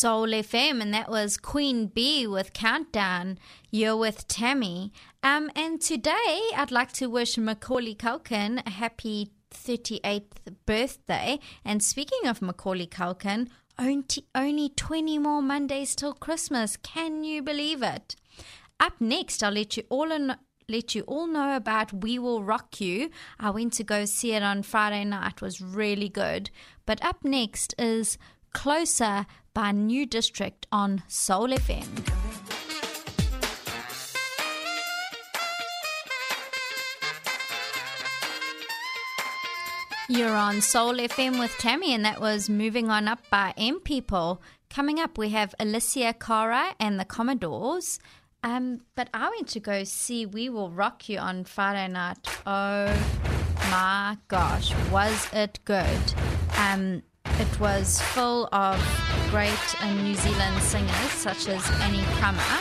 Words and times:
Soul 0.00 0.28
FM, 0.28 0.80
and 0.80 0.94
that 0.94 1.10
was 1.10 1.36
Queen 1.36 1.86
Bee 1.86 2.26
with 2.26 2.54
Countdown. 2.54 3.38
You're 3.70 3.98
with 3.98 4.26
Tammy. 4.28 4.94
Um, 5.22 5.50
and 5.54 5.78
today 5.78 6.40
I'd 6.56 6.70
like 6.70 6.90
to 6.92 7.10
wish 7.10 7.36
Macaulay 7.36 7.94
Culkin 7.94 8.66
a 8.66 8.70
happy 8.70 9.30
38th 9.52 10.56
birthday. 10.64 11.38
And 11.66 11.82
speaking 11.82 12.26
of 12.26 12.40
Macaulay 12.40 12.86
Culkin, 12.86 13.48
only 13.78 14.06
only 14.34 14.70
20 14.70 15.18
more 15.18 15.42
Mondays 15.42 15.94
till 15.94 16.14
Christmas. 16.14 16.78
Can 16.78 17.22
you 17.22 17.42
believe 17.42 17.82
it? 17.82 18.16
Up 18.80 18.94
next, 19.00 19.42
I'll 19.42 19.52
let 19.52 19.76
you 19.76 19.82
all 19.90 20.10
in, 20.10 20.34
let 20.66 20.94
you 20.94 21.02
all 21.02 21.26
know 21.26 21.54
about 21.54 21.92
We 21.92 22.18
Will 22.18 22.42
Rock 22.42 22.80
You. 22.80 23.10
I 23.38 23.50
went 23.50 23.74
to 23.74 23.84
go 23.84 24.06
see 24.06 24.32
it 24.32 24.42
on 24.42 24.62
Friday 24.62 25.04
night. 25.04 25.34
It 25.34 25.42
was 25.42 25.60
really 25.60 26.08
good. 26.08 26.48
But 26.86 27.04
up 27.04 27.22
next 27.22 27.74
is 27.78 28.16
Closer 28.52 29.26
by 29.54 29.72
New 29.72 30.06
District 30.06 30.66
on 30.70 31.02
Soul 31.08 31.48
FM. 31.48 31.86
You're 40.08 40.34
on 40.34 40.60
Soul 40.60 40.94
FM 40.94 41.38
with 41.38 41.52
Tammy, 41.58 41.94
and 41.94 42.04
that 42.04 42.20
was 42.20 42.50
Moving 42.50 42.90
On 42.90 43.06
Up 43.06 43.20
by 43.30 43.54
M 43.56 43.78
People. 43.78 44.42
Coming 44.68 44.98
up, 44.98 45.16
we 45.16 45.28
have 45.28 45.54
Alessia 45.60 46.18
Cara 46.18 46.74
and 46.80 46.98
the 46.98 47.04
Commodores. 47.04 48.00
Um, 48.42 48.80
but 48.96 49.08
I 49.14 49.28
went 49.28 49.48
to 49.48 49.60
go 49.60 49.84
see 49.84 50.26
We 50.26 50.48
Will 50.48 50.70
Rock 50.70 51.08
You 51.08 51.18
on 51.18 51.44
Friday 51.44 51.92
night. 51.92 52.18
Oh 52.44 52.86
my 53.70 54.16
gosh, 54.28 54.74
was 54.90 55.28
it 55.32 55.60
good? 55.64 56.14
Um, 56.56 57.02
it 57.40 57.58
was 57.58 57.98
full 58.12 58.50
of 58.52 58.76
great 59.30 59.64
New 60.04 60.14
Zealand 60.14 60.60
singers 60.60 61.12
such 61.16 61.48
as 61.48 61.64
Annie 61.80 62.04
Crummer. 62.20 62.52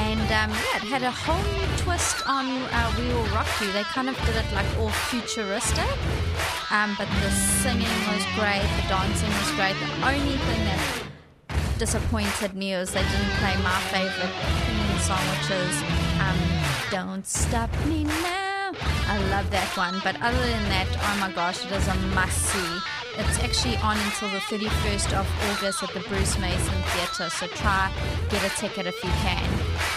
And 0.00 0.28
um, 0.32 0.48
yeah, 0.48 0.80
it 0.80 0.88
had 0.88 1.02
a 1.02 1.10
whole 1.10 1.44
new 1.52 1.68
twist 1.76 2.26
on 2.26 2.46
uh, 2.46 2.92
We 2.96 3.04
Will 3.08 3.28
Rock 3.36 3.46
You. 3.60 3.70
They 3.70 3.82
kind 3.82 4.08
of 4.08 4.16
did 4.24 4.36
it 4.36 4.48
like 4.54 4.66
all 4.78 4.88
futuristic. 5.12 5.90
Um, 6.70 6.96
but 6.96 7.06
the 7.20 7.30
singing 7.60 7.98
was 8.08 8.24
great, 8.32 8.64
the 8.80 8.88
dancing 8.88 9.28
was 9.28 9.50
great. 9.60 9.76
The 9.76 9.92
only 10.08 10.38
thing 10.48 10.64
that 10.64 10.80
disappointed 11.78 12.54
me 12.54 12.72
was 12.72 12.90
they 12.90 13.04
didn't 13.04 13.34
play 13.44 13.56
my 13.60 13.78
favorite 13.92 14.32
Queen 14.64 14.98
song, 15.04 15.24
which 15.36 15.50
is 15.52 15.74
um, 16.24 16.38
Don't 16.90 17.26
Stop 17.26 17.70
Me 17.84 18.04
Now. 18.04 18.72
I 19.04 19.18
love 19.30 19.50
that 19.50 19.68
one. 19.76 20.00
But 20.02 20.16
other 20.22 20.40
than 20.40 20.64
that, 20.72 20.88
oh 20.96 21.16
my 21.20 21.30
gosh, 21.30 21.62
it 21.62 21.72
is 21.72 21.86
a 21.88 21.94
must 22.16 22.38
see. 22.38 22.97
It's 23.18 23.38
actually 23.40 23.76
on 23.78 23.96
until 23.98 24.30
the 24.30 24.38
31st 24.38 25.12
of 25.18 25.26
August 25.50 25.82
at 25.82 25.92
the 25.92 26.00
Bruce 26.08 26.38
Mason 26.38 26.82
Theatre, 26.92 27.28
so 27.30 27.46
try 27.48 27.92
get 28.30 28.44
a 28.44 28.56
ticket 28.56 28.86
if 28.86 29.02
you 29.02 29.10
can. 29.10 29.44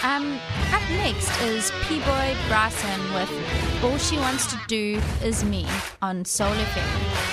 Um, 0.04 0.40
up 0.74 0.82
next 0.90 1.30
is 1.42 1.72
Peabo 1.84 2.36
Bryson 2.48 3.14
with 3.14 3.84
All 3.84 3.98
She 3.98 4.18
Wants 4.18 4.48
to 4.48 4.60
Do 4.68 5.00
Is 5.24 5.44
Me 5.44 5.66
on 6.02 6.26
Soul 6.26 6.54
FM. 6.54 7.32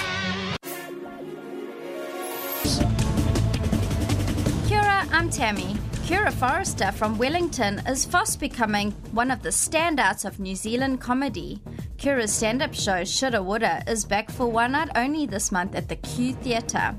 I'm 5.18 5.30
Tammy. 5.30 5.76
Kura 6.06 6.30
Forrester 6.30 6.92
from 6.92 7.18
Wellington 7.18 7.82
is 7.88 8.04
fast 8.04 8.38
becoming 8.38 8.92
one 9.10 9.32
of 9.32 9.42
the 9.42 9.48
standouts 9.48 10.24
of 10.24 10.38
New 10.38 10.54
Zealand 10.54 11.00
comedy. 11.00 11.60
Kura's 11.98 12.32
stand 12.32 12.62
up 12.62 12.74
show, 12.74 13.02
Shoulda 13.02 13.42
Woulda, 13.42 13.82
is 13.88 14.04
back 14.04 14.30
for 14.30 14.46
one 14.46 14.70
night 14.70 14.88
only 14.94 15.26
this 15.26 15.50
month 15.50 15.74
at 15.74 15.88
the 15.88 15.96
Q 15.96 16.32
Theatre. 16.34 16.94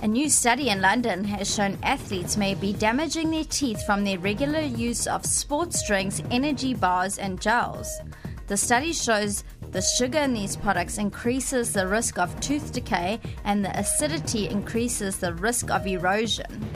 A 0.00 0.08
new 0.08 0.28
study 0.28 0.68
in 0.70 0.80
London 0.80 1.22
has 1.22 1.54
shown 1.54 1.78
athletes 1.84 2.36
may 2.36 2.56
be 2.56 2.72
damaging 2.72 3.30
their 3.30 3.44
teeth 3.44 3.86
from 3.86 4.02
their 4.02 4.18
regular 4.18 4.62
use 4.62 5.06
of 5.06 5.24
sports 5.24 5.86
drinks, 5.86 6.20
energy 6.32 6.74
bars, 6.74 7.18
and 7.18 7.40
gels. 7.40 7.88
The 8.48 8.56
study 8.56 8.92
shows 8.92 9.44
the 9.70 9.80
sugar 9.80 10.18
in 10.18 10.34
these 10.34 10.56
products 10.56 10.98
increases 10.98 11.72
the 11.72 11.86
risk 11.86 12.18
of 12.18 12.38
tooth 12.40 12.72
decay 12.72 13.20
and 13.44 13.64
the 13.64 13.78
acidity 13.78 14.48
increases 14.48 15.18
the 15.18 15.34
risk 15.34 15.70
of 15.70 15.86
erosion. 15.86 16.68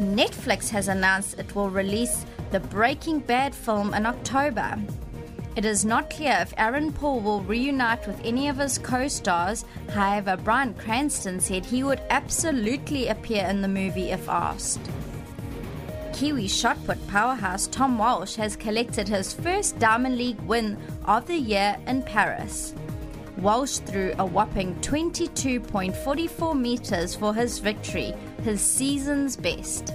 Netflix 0.00 0.70
has 0.70 0.88
announced 0.88 1.38
it 1.38 1.54
will 1.54 1.68
release 1.68 2.24
the 2.50 2.60
Breaking 2.60 3.20
Bad 3.20 3.54
film 3.54 3.92
in 3.92 4.06
October. 4.06 4.78
It 5.58 5.64
is 5.64 5.84
not 5.84 6.08
clear 6.08 6.38
if 6.40 6.54
Aaron 6.56 6.92
Paul 6.92 7.18
will 7.18 7.40
reunite 7.40 8.06
with 8.06 8.20
any 8.22 8.46
of 8.46 8.58
his 8.58 8.78
co 8.78 9.08
stars, 9.08 9.64
however, 9.90 10.36
Bryan 10.36 10.72
Cranston 10.74 11.40
said 11.40 11.66
he 11.66 11.82
would 11.82 12.00
absolutely 12.10 13.08
appear 13.08 13.44
in 13.44 13.60
the 13.60 13.66
movie 13.66 14.12
if 14.12 14.28
asked. 14.28 14.78
Kiwi 16.12 16.46
shot 16.46 16.78
put 16.86 17.04
powerhouse 17.08 17.66
Tom 17.66 17.98
Walsh 17.98 18.36
has 18.36 18.54
collected 18.54 19.08
his 19.08 19.32
first 19.32 19.76
Diamond 19.80 20.16
League 20.16 20.40
win 20.42 20.78
of 21.06 21.26
the 21.26 21.36
year 21.36 21.76
in 21.88 22.04
Paris. 22.04 22.72
Walsh 23.38 23.78
threw 23.78 24.14
a 24.20 24.24
whopping 24.24 24.76
22.44 24.76 26.56
meters 26.56 27.16
for 27.16 27.34
his 27.34 27.58
victory, 27.58 28.14
his 28.44 28.60
season's 28.60 29.34
best 29.34 29.92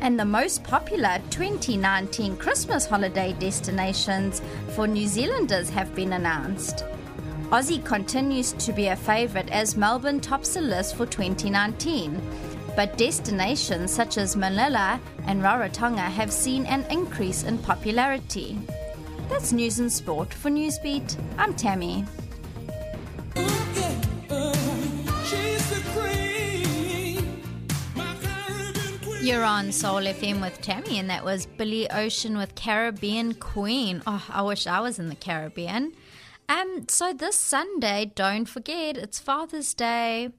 and 0.00 0.18
the 0.18 0.24
most 0.24 0.64
popular 0.64 1.20
2019 1.30 2.36
Christmas 2.36 2.86
holiday 2.86 3.34
destinations 3.38 4.42
for 4.74 4.86
New 4.86 5.06
Zealanders 5.06 5.68
have 5.70 5.94
been 5.94 6.12
announced. 6.12 6.84
Aussie 7.50 7.84
continues 7.84 8.52
to 8.52 8.72
be 8.72 8.88
a 8.88 8.96
favourite 8.96 9.50
as 9.50 9.76
Melbourne 9.76 10.20
tops 10.20 10.54
the 10.54 10.60
list 10.60 10.96
for 10.96 11.06
2019, 11.06 12.20
but 12.76 12.98
destinations 12.98 13.92
such 13.92 14.18
as 14.18 14.36
Manila 14.36 15.00
and 15.26 15.42
Rarotonga 15.42 16.10
have 16.10 16.32
seen 16.32 16.66
an 16.66 16.84
increase 16.90 17.44
in 17.44 17.58
popularity. 17.58 18.58
That's 19.28 19.52
news 19.52 19.78
and 19.78 19.92
sport 19.92 20.32
for 20.32 20.50
Newsbeat. 20.50 21.16
I'm 21.38 21.54
Tammy. 21.54 22.04
You're 29.28 29.44
on 29.44 29.72
Soul 29.72 30.00
FM 30.04 30.40
with 30.40 30.62
Tammy, 30.62 30.98
and 30.98 31.10
that 31.10 31.22
was 31.22 31.44
Billy 31.44 31.86
Ocean 31.90 32.38
with 32.38 32.54
Caribbean 32.54 33.34
Queen. 33.34 34.02
Oh, 34.06 34.24
I 34.30 34.40
wish 34.40 34.66
I 34.66 34.80
was 34.80 34.98
in 34.98 35.10
the 35.10 35.14
Caribbean. 35.14 35.92
Um, 36.48 36.86
so 36.88 37.12
this 37.12 37.36
Sunday, 37.36 38.10
don't 38.14 38.46
forget, 38.46 38.96
it's 38.96 39.18
Father's 39.18 39.74
Day. 39.74 40.30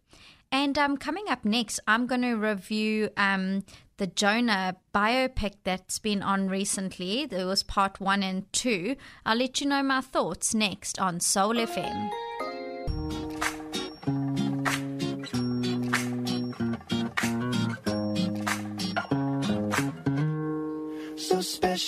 And 0.52 0.76
um, 0.80 0.98
coming 0.98 1.26
up 1.30 1.46
next, 1.46 1.80
I'm 1.88 2.08
going 2.08 2.24
to 2.24 2.34
review 2.34 3.10
um, 3.16 3.64
the 3.98 4.08
Jonah 4.08 4.78
biopic 4.92 5.58
that's 5.64 6.00
been 6.00 6.24
on 6.24 6.50
recently. 6.50 7.28
There 7.28 7.46
was 7.46 7.62
part 7.62 8.00
one 8.00 8.24
and 8.24 8.52
two. 8.52 8.96
I'll 9.24 9.38
let 9.38 9.62
you 9.62 9.68
know 9.68 9.84
my 9.84 10.02
thoughts 10.02 10.56
next 10.56 10.98
on 10.98 11.20
Soul 11.20 11.54
FM. 11.54 12.10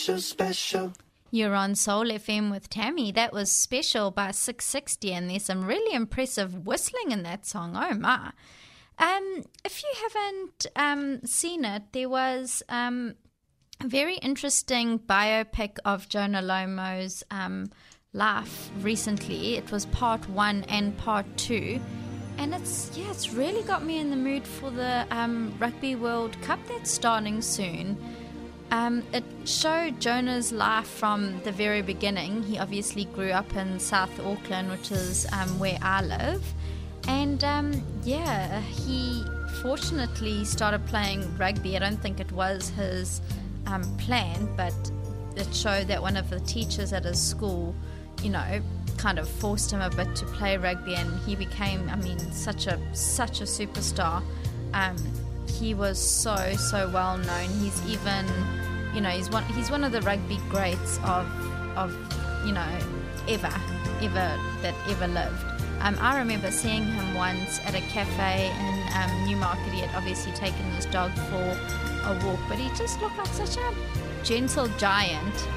Special, 0.02 0.20
special. 0.20 0.94
You're 1.30 1.54
on 1.54 1.76
Soul 1.76 2.06
FM 2.06 2.50
with 2.50 2.72
Tammy. 2.72 3.12
That 3.12 3.34
was 3.34 3.52
Special 3.52 4.10
by 4.10 4.30
Six60, 4.30 5.12
and 5.12 5.30
there's 5.30 5.46
some 5.46 5.64
really 5.64 5.94
impressive 5.94 6.66
whistling 6.66 7.12
in 7.12 7.22
that 7.22 7.46
song. 7.46 7.78
Oh 7.80 7.94
my! 7.94 8.32
Um, 8.98 9.44
if 9.64 9.84
you 9.84 9.94
haven't 10.02 10.66
um, 10.76 11.24
seen 11.24 11.64
it, 11.66 11.84
there 11.92 12.10
was 12.10 12.64
um, 12.68 13.14
a 13.80 13.88
very 13.88 14.16
interesting 14.16 14.98
biopic 14.98 15.78
of 15.86 16.10
Jonah 16.10 16.42
Lomu's 16.42 17.24
um, 17.30 17.70
life 18.12 18.72
recently. 18.80 19.56
It 19.56 19.72
was 19.72 19.86
part 19.86 20.28
one 20.30 20.64
and 20.64 20.98
part 20.98 21.28
two. 21.38 21.80
And 22.40 22.56
it's 22.56 22.90
yeah, 22.98 23.12
it's 23.12 23.34
really 23.34 23.62
got 23.62 23.86
me 23.86 24.00
in 24.00 24.10
the 24.10 24.16
mood 24.16 24.48
for 24.48 24.72
the 24.72 25.06
um, 25.12 25.54
Rugby 25.60 25.94
World 25.94 26.36
Cup 26.42 26.58
that's 26.68 26.90
starting 26.90 27.40
soon. 27.44 27.96
Um, 28.72 29.04
it 29.12 29.26
showed 29.44 30.00
Jonah's 30.00 30.54
life 30.54 30.88
from 30.88 31.42
the 31.44 31.52
very 31.52 31.82
beginning. 31.82 32.44
He 32.44 32.58
obviously 32.58 33.04
grew 33.06 33.32
up 33.32 33.54
in 33.56 33.80
South 33.80 34.18
Auckland, 34.22 34.72
which 34.72 34.92
is 34.92 35.28
um, 35.34 35.60
where 35.60 35.78
I 35.82 36.02
live. 36.02 36.44
And 37.08 37.44
um, 37.44 37.84
yeah, 38.04 38.62
he 38.62 39.26
fortunately 39.62 40.46
started 40.46 40.86
playing 40.86 41.38
rugby. 41.38 41.76
I 41.76 41.80
don't 41.80 42.02
think 42.02 42.22
it 42.22 42.32
was 42.32 42.70
his 42.70 43.22
um, 43.68 43.84
plan, 43.98 44.48
but 44.56 44.74
it 45.36 45.54
showed 45.54 45.88
that 45.88 46.02
one 46.02 46.16
of 46.16 46.30
the 46.30 46.40
teachers 46.42 46.94
at 46.94 47.04
his 47.04 47.22
school, 47.22 47.76
you 48.24 48.30
know, 48.30 48.62
kind 48.98 49.20
of 49.20 49.28
forced 49.28 49.72
him 49.72 49.82
a 49.82 49.90
bit 49.90 50.16
to 50.16 50.26
play 50.28 50.56
rugby, 50.56 50.96
and 50.96 51.20
he 51.22 51.36
became, 51.36 51.90
I 51.90 51.98
mean, 51.98 52.20
such 52.32 52.68
a 52.68 52.80
such 52.94 53.42
a 53.42 53.46
superstar. 53.46 54.24
He 55.60 55.74
was 55.74 56.00
so 56.00 56.36
so 56.56 56.90
well 56.90 57.18
known. 57.18 57.50
He's 57.60 57.82
even, 57.88 58.26
you 58.94 59.02
know, 59.02 59.10
he's 59.10 59.30
one 59.30 59.44
he's 59.46 59.70
one 59.70 59.84
of 59.84 59.92
the 59.92 60.02
rugby 60.02 60.40
greats 60.50 60.98
of 61.04 61.28
of 61.78 61.96
you 62.46 62.54
know 62.54 62.68
ever 63.28 63.54
ever 64.02 64.38
that 64.62 64.76
ever 64.90 65.08
lived. 65.08 65.46
Um, 65.82 65.98
I 66.00 66.20
remember 66.20 66.52
seeing 66.52 66.86
him 66.86 67.16
once 67.16 67.60
at 67.66 67.74
a 67.74 67.82
cafe 67.82 68.50
in 68.50 68.94
um, 68.96 69.28
Newmarket. 69.28 69.74
He 69.74 69.80
had 69.80 69.96
obviously 69.96 70.32
taken 70.34 70.64
his 70.76 70.86
dog 70.86 71.12
for 71.30 71.58
a 72.06 72.20
walk, 72.26 72.40
but 72.48 72.58
he 72.58 72.70
just 72.78 73.02
looked 73.02 73.18
like 73.18 73.28
such 73.28 73.58
a 73.58 73.74
gentle 74.24 74.68
giant. 74.78 75.48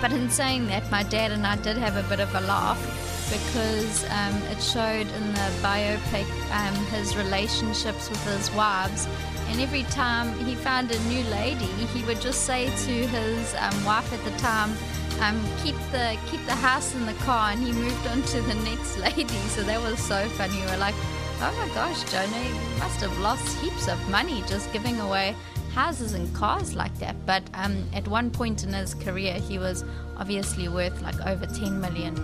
But 0.00 0.12
in 0.12 0.28
saying 0.28 0.66
that, 0.66 0.90
my 0.90 1.02
dad 1.04 1.32
and 1.32 1.46
I 1.46 1.56
did 1.56 1.78
have 1.78 1.96
a 1.96 2.06
bit 2.08 2.20
of 2.20 2.34
a 2.34 2.40
laugh 2.40 3.15
because 3.30 4.04
um, 4.10 4.34
it 4.50 4.62
showed 4.62 5.06
in 5.06 5.32
the 5.32 5.50
biopic 5.62 6.26
um, 6.52 6.74
his 6.86 7.16
relationships 7.16 8.08
with 8.08 8.24
his 8.24 8.50
wives. 8.52 9.08
And 9.48 9.60
every 9.60 9.84
time 9.84 10.36
he 10.44 10.54
found 10.54 10.90
a 10.90 10.98
new 11.04 11.22
lady, 11.24 11.66
he 11.66 12.02
would 12.04 12.20
just 12.20 12.42
say 12.44 12.66
to 12.66 13.06
his 13.06 13.54
um, 13.58 13.84
wife 13.84 14.12
at 14.12 14.22
the 14.24 14.36
time, 14.38 14.76
um, 15.20 15.42
keep 15.62 15.76
the 15.92 16.18
keep 16.26 16.44
the 16.46 16.54
house 16.54 16.94
in 16.94 17.06
the 17.06 17.14
car, 17.24 17.50
and 17.50 17.62
he 17.62 17.72
moved 17.72 18.06
on 18.08 18.22
to 18.22 18.40
the 18.42 18.54
next 18.54 18.98
lady. 19.06 19.38
So 19.54 19.62
that 19.62 19.80
was 19.80 19.98
so 19.98 20.28
funny. 20.30 20.56
We 20.60 20.66
were 20.66 20.76
like, 20.76 20.94
oh 21.40 21.54
my 21.56 21.74
gosh, 21.74 22.02
Jonah, 22.10 22.78
must 22.78 23.00
have 23.00 23.16
lost 23.18 23.56
heaps 23.58 23.88
of 23.88 24.08
money 24.08 24.42
just 24.46 24.72
giving 24.72 25.00
away 25.00 25.34
houses 25.76 26.14
and 26.14 26.34
cars 26.34 26.74
like 26.74 26.98
that. 26.98 27.14
But 27.26 27.42
um, 27.52 27.84
at 27.92 28.08
one 28.08 28.30
point 28.30 28.64
in 28.64 28.72
his 28.72 28.94
career, 28.94 29.34
he 29.34 29.58
was 29.58 29.84
obviously 30.16 30.68
worth 30.68 31.02
like 31.02 31.20
over 31.26 31.44
$10 31.44 31.72
million. 31.80 32.16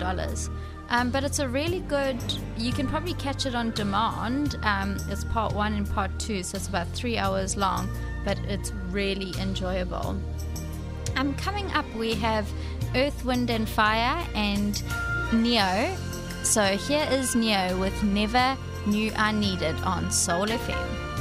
Um, 0.89 1.11
but 1.11 1.23
it's 1.23 1.39
a 1.39 1.49
really 1.49 1.81
good, 1.81 2.17
you 2.57 2.73
can 2.73 2.89
probably 2.89 3.13
catch 3.15 3.45
it 3.45 3.55
on 3.55 3.71
demand. 3.73 4.57
Um, 4.63 4.97
it's 5.11 5.25
part 5.25 5.55
one 5.55 5.75
and 5.75 5.89
part 5.89 6.19
two, 6.19 6.43
so 6.43 6.57
it's 6.57 6.67
about 6.67 6.89
three 6.89 7.19
hours 7.19 7.55
long, 7.55 7.91
but 8.25 8.39
it's 8.49 8.73
really 8.91 9.39
enjoyable. 9.39 10.19
Um, 11.17 11.35
coming 11.37 11.71
up, 11.73 11.87
we 11.95 12.15
have 12.15 12.51
Earth, 12.95 13.23
Wind, 13.23 13.51
and 13.51 13.69
Fire 13.69 14.27
and 14.35 14.83
Ne-Yo. 15.31 15.95
So 16.43 16.63
here 16.63 17.07
is 17.11 17.35
Ne-Yo 17.35 17.79
with 17.79 18.03
Never 18.03 18.57
Knew 18.87 19.13
I 19.15 19.31
Needed 19.33 19.77
on 19.83 20.11
Soul 20.11 20.47
FM. 20.47 21.12